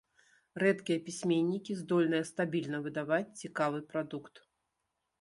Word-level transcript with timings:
Рэдкія 0.63 1.03
пісьменнікі 1.09 1.77
здольныя 1.83 2.23
стабільна 2.31 2.77
выдаваць 2.89 3.31
цікавы 3.45 3.79
прадукт. 3.93 4.35